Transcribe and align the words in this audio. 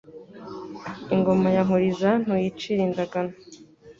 Ingoma 1.13 1.47
ya 1.55 1.61
Nkuriza 1.65 2.11
Ntuyicira 2.23 2.81
indagano. 2.87 3.33